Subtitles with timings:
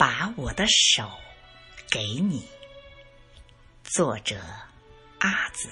[0.00, 1.10] 把我的手
[1.90, 2.48] 给你。
[3.84, 4.40] 作者：
[5.18, 5.68] 阿紫。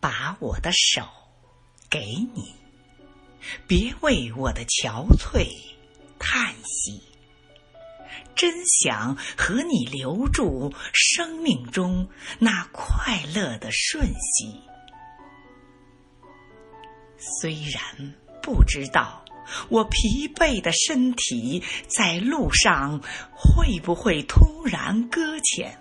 [0.00, 1.08] 把我的手
[1.88, 2.00] 给
[2.34, 2.52] 你，
[3.68, 5.46] 别为我的憔悴
[6.18, 7.00] 叹息。
[8.34, 14.71] 真想和你留住生命中那快乐的瞬息。
[17.40, 19.24] 虽然不知道
[19.68, 23.00] 我疲惫的身体在路上
[23.32, 25.78] 会不会突然搁浅，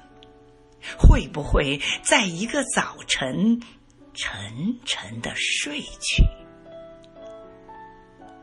[0.98, 3.62] 会不会在一个早晨
[4.14, 6.24] 沉沉的睡去，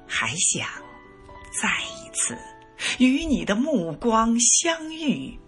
[0.06, 0.66] 还想
[1.60, 1.68] 再
[2.02, 2.36] 一次
[2.98, 5.38] 与你的目光相遇，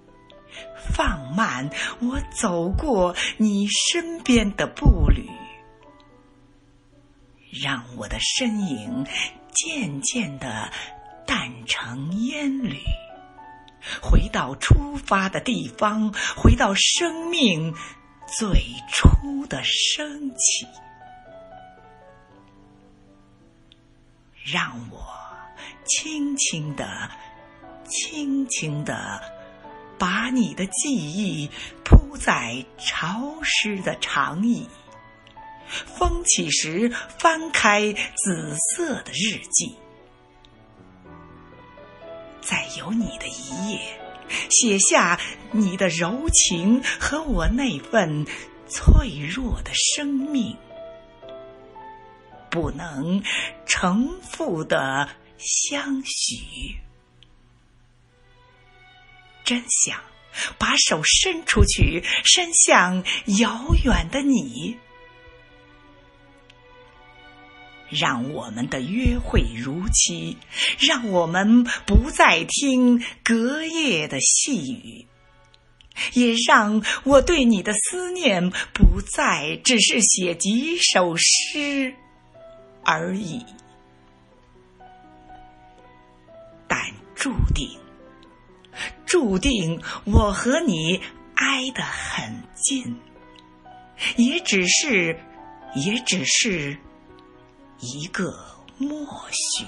[0.92, 1.70] 放慢
[2.00, 5.28] 我走过你身边的步履。
[7.50, 9.06] 让我的身影
[9.52, 10.70] 渐渐的
[11.26, 12.78] 淡成烟缕，
[14.00, 17.74] 回到出发的地方，回到生命
[18.38, 20.66] 最初的升起。
[24.44, 25.04] 让我
[25.84, 27.10] 轻轻的、
[27.84, 29.20] 轻轻的
[29.98, 31.48] 把你的记忆
[31.84, 34.68] 铺在潮湿的长椅。
[35.86, 39.74] 风起时，翻开紫色的日记，
[42.40, 44.00] 在有你的一页，
[44.50, 45.20] 写下
[45.52, 48.26] 你的柔情和我那份
[48.68, 50.56] 脆弱的生命，
[52.50, 53.22] 不能
[53.66, 56.76] 重复的相许。
[59.44, 60.00] 真想
[60.58, 63.02] 把手伸出去，伸向
[63.38, 64.78] 遥远的你。
[67.90, 70.36] 让我们的约会如期，
[70.78, 75.06] 让我们不再听隔夜的细雨，
[76.14, 81.94] 也让我对你的思念不再只是写几首诗
[82.84, 83.44] 而已。
[86.68, 86.80] 但
[87.14, 87.68] 注定，
[89.04, 91.00] 注定我和你
[91.34, 92.96] 挨得很近，
[94.16, 95.18] 也只是，
[95.74, 96.78] 也只是。
[97.80, 98.38] 一个
[98.76, 99.64] 默许，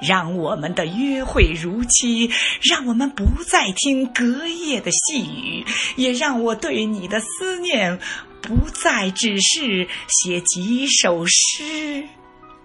[0.00, 2.30] 让我们的约会如期，
[2.62, 7.98] 让我们不再听隔夜的细语，也让我对你的思念
[8.40, 12.04] 不再只是写几首诗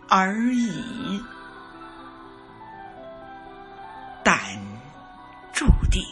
[0.08, 1.22] 而已。
[4.24, 4.40] 但
[5.54, 6.04] 注定，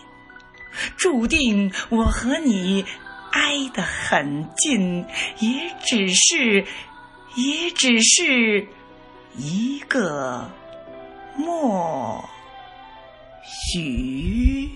[0.97, 2.83] 注定我和你。
[3.31, 5.05] 挨得很近，
[5.39, 6.65] 也只是，
[7.35, 8.67] 也只是
[9.37, 10.49] 一个
[11.35, 12.23] 默
[13.43, 14.69] 许。